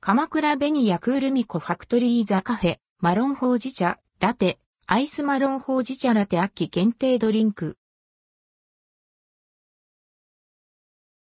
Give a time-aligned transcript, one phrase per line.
[0.00, 7.76] 鎌倉紅谷 Kurumicco Factory The Cafe、マロンほうじ茶、ラテ、アイスマロンほうじ茶ラテ秋限定ドリンク。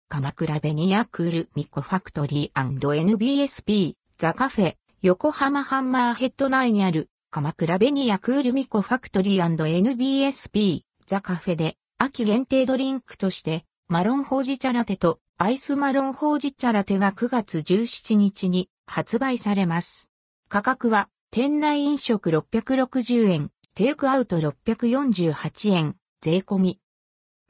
[0.08, 20.10] 鎌倉紅谷 Kurumicco Factory &NBSP、The Cafe、横浜ハンマーヘッド内にある鎌倉紅ヤクールミコファクトリー &NBSP、ザカフェで秋限定ドリンクとしてマロンほうじ茶ラテとアイスマロンほうじ茶ラテが9月17日に発売されます。
[20.50, 26.80] 価格は店内飲食660円、テイクアウト648円、税込み。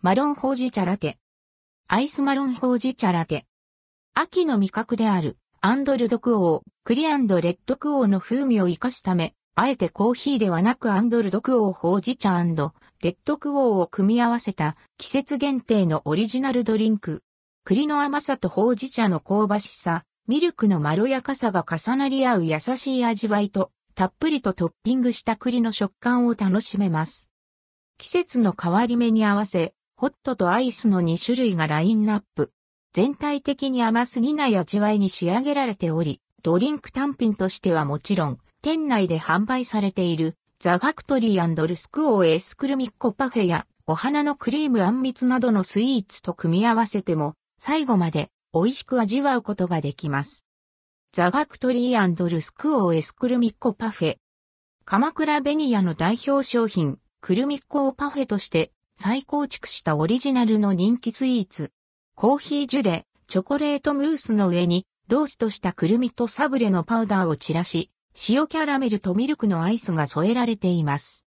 [0.01, 1.17] マロンほうじ茶ラテ。
[1.87, 3.45] アイスマロンほうじ茶ラテ。
[4.13, 12.43] 秋の味覚である、アンドルドクオー、クリアンドレッドクオーの風味を活かすため、あえてコーヒーではなくアンドルドクオーほうじ茶
[13.03, 17.21] レッドクオーを組み合わせた季節限定のオリジナルドリンク。
[17.65, 27.29] 栗の甘さとほうじ茶の香ばしさ、ミルクのまろやかさが重なり合う優しい味わいと、たっぷりとトッピングした栗の食感を楽しめます。
[27.97, 32.53] 季節の変わり目に合わせ、ホットとアイスの2種類がラインナップ。
[32.93, 50.45] 全体的に甘すぎない味わいに仕上げられており、ドリンク単品としてはもちろん、店内で販売されているザ・ファクトリールスクオーエスクルミッコパフェやお花のクリームあんみつなどのスイーツと組み合わせても最後まで美味しく味わうことができます。
[51.11, 54.15] ザ・ファクトリールスクオーエスクルミッコパフェ。
[54.85, 61.73] 鎌倉紅谷の代表商品、クルミッコをパフェとして再構築したオリジナルの人気スイーツ。
[62.15, 67.89] コーヒージュレ、チョコレートムースの上にローストしたくるみとサブレのパウダーを散らし、
[68.29, 71.25] 塩キャラメルとミルクのアイスが添えられています。